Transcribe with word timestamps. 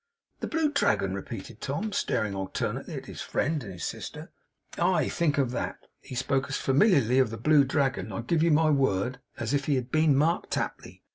'The 0.39 0.47
Blue 0.47 0.71
Dragon!' 0.71 1.13
repeated 1.13 1.61
Tom, 1.61 1.91
staring 1.91 2.33
alternately 2.33 2.95
at 2.95 3.05
his 3.05 3.21
friend 3.21 3.61
and 3.63 3.73
his 3.73 3.83
sister. 3.83 4.31
'Aye, 4.79 5.07
think 5.07 5.37
of 5.37 5.51
that! 5.51 5.77
He 5.99 6.15
spoke 6.15 6.49
as 6.49 6.57
familiarly 6.57 7.19
of 7.19 7.29
the 7.29 7.37
Blue 7.37 7.63
Dragon, 7.63 8.11
I 8.11 8.21
give 8.21 8.41
you 8.41 8.49
my 8.49 8.71
word, 8.71 9.19
as 9.37 9.53
if 9.53 9.65
he 9.65 9.75
had 9.75 9.91
been 9.91 10.15
Mark 10.15 10.49
Tapley. 10.49 11.03